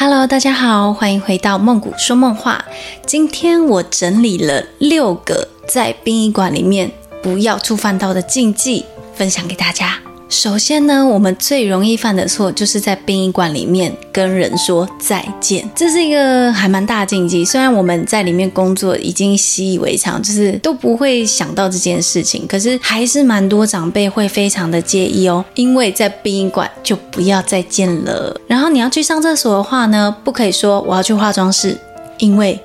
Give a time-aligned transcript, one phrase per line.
[0.00, 2.64] Hello，大家好，欢迎回到梦谷说梦话。
[3.04, 8.84] 今天我整理了六个在殡仪馆里面不要触犯到的禁忌，
[9.16, 9.98] 分享给大家。
[10.28, 17.42] 首先呢，我们最容易犯的错就是在殡仪馆里面跟人说再见，这是一个还蛮大的禁忌。
[17.42, 25.42] 虽然我们在里面工作已经习以为常，就是都不会想到这件事情，可是还是蛮多长辈会非常的介意哦。
[25.54, 28.38] 因为在殡仪馆就不要再见了。
[28.46, 31.78] 然后你要去上厕所的话呢，不可以说我要去化妆室，
[32.18, 32.60] 因为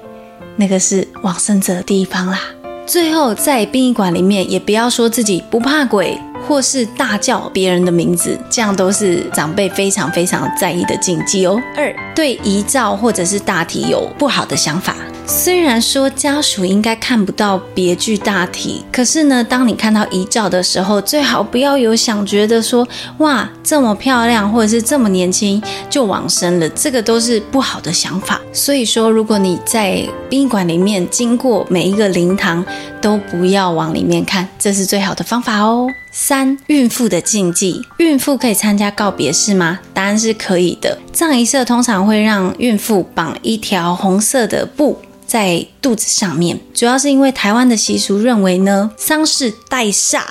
[0.58, 2.42] 那个是往生者的地方啦。
[2.86, 6.20] 最后在殡仪馆里面也不要说自己不怕鬼。
[6.48, 11.60] 或是大叫别人的名字，这样都是长辈非常非常在意的禁忌哦。
[11.76, 14.96] 二，对遗照或者是大体有不好的想法。
[15.26, 22.88] 虽然说家属应该看不到别具大体，可是呢，当你看到遗照的时候，最好不要有想觉得说，
[23.20, 28.40] 哇，这么漂亮，或者是这么年轻就往生了，这个都是不好的想法。
[28.52, 32.64] 所以说，如果你在殡仪馆里面经过每一个灵堂，
[33.02, 35.88] 都不要往里面看，这是最好的方法哦。
[36.12, 39.80] 三、孕妇的禁忌，孕妇可以参加告别式吗？
[39.94, 41.00] 答案是可以的。
[41.12, 45.00] 葬仪社通常会让孕妇绑一条红色的布。
[45.26, 50.22] 在肚子上面，主要是因为台湾的习俗认为呢，丧事带煞，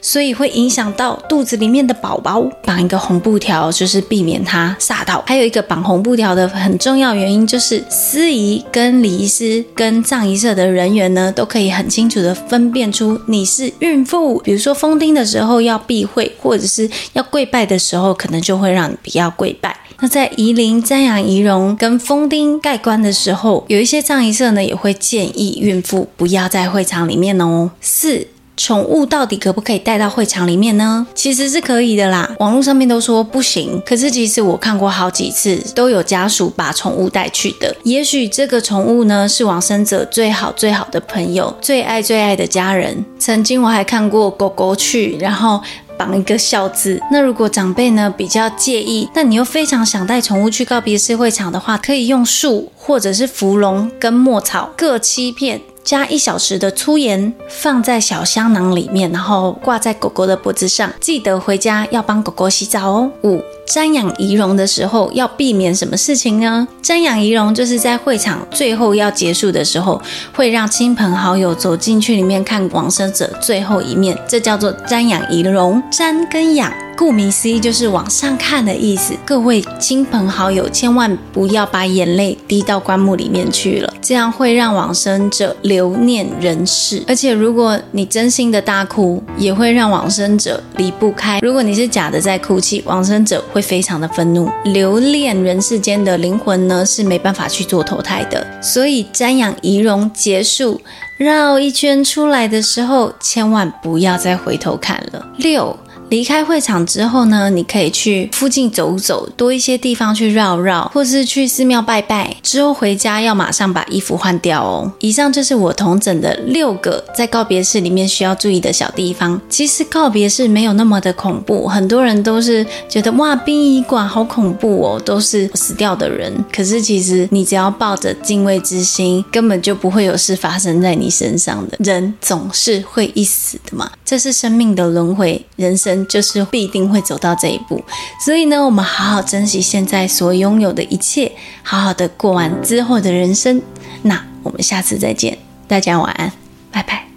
[0.00, 2.42] 所以会影响到肚子里面的宝宝。
[2.64, 5.22] 绑一个红布条，就是避免它煞到。
[5.26, 14.38] 还有一个绑红布条的很重要原因，就是司仪跟礼仪师跟葬仪社的人员呢，都可以很清楚的分辨出你是孕妇。
[14.38, 19.76] 比如说封丁的时候要避讳，或者是要跪拜的时候，可能就会让你不要跪拜。
[20.02, 27.70] 那在仪灵、瞻仰仪容跟封丁盖棺的时候，有一些葬仪社呢也会建议孕妇不要在会场里面哦。
[27.80, 31.06] 四，宠物到底可不可以带到会场里面呢？
[31.14, 37.76] 其实是可以的啦，网络上面都说不行，可是其实我看过好几次，都有家属把宠物带去的。
[37.84, 43.04] 也许这个宠物呢是往生者最好最好的朋友，最爱最爱的家人。
[43.20, 45.60] 曾经我还看过狗狗去，然后。
[46.02, 47.00] 绑一个孝字。
[47.12, 55.60] 那如果长辈呢比较介意，但你又非常想带宠物去告别式会场的话，可以用树或者是芙蓉跟墨草各七片。
[55.84, 60.92] 加一小时的粗盐，放在小香囊里面，然后挂在狗狗的脖子上。
[61.00, 63.10] 记得回家要帮狗狗洗澡哦。
[63.24, 66.66] 五，瞻仰仪容的时候要避免什么事情呢？
[66.82, 70.00] 瞻仰仪容就是在会场最后要结束的时候，
[70.34, 75.82] 会让亲朋好友走进去里面看往生者最后一面，这叫做瞻仰仪容。
[75.90, 76.72] 瞻跟仰。
[76.96, 79.14] 顾名思义，就是往上看的意思。
[79.24, 87.02] 各位亲朋好友，千万不要把眼泪滴到棺木里面去了，这样会让往生者留念人世。
[87.08, 91.40] 而且，如果你真心的大哭，也会让往生者离不开。
[91.40, 94.48] 如果你是假的在哭泣，往生者会非常的愤怒。
[94.64, 98.46] 留恋人世间的灵魂呢，是没办法去做投胎的。
[98.60, 100.80] 所以，瞻仰仪容结束，
[101.16, 105.26] 绕一圈出来的时候，千万不要再回头看了。
[105.38, 105.76] 六。
[106.12, 112.36] 离开会场之后呢，你可以去附近走走，多一些地方去绕绕，或是去寺庙拜拜。
[112.42, 114.92] 之后回家要马上把衣服换掉哦。
[114.98, 119.40] 以上就是我同整的六个在告别式里面需要注意的小地方。
[119.48, 126.30] 其实告别式没有那么的恐怖，很多人都是觉得哇，殡仪馆好恐怖哦，都是死掉的人。
[126.52, 131.78] 可是其实你只要抱着敬畏之心，根本就不会有事发生在你身上的。
[131.80, 136.06] 人总是会一死的嘛，这是生命的轮回，人生。
[136.06, 137.82] 就是必定会走到这一步，
[138.22, 141.32] 所以呢，我们好好珍惜现在所拥有的一切，
[141.62, 143.62] 好好的过完之后的人生。
[144.02, 146.30] 那我们下次再见，大家晚安，
[146.70, 147.11] 拜拜。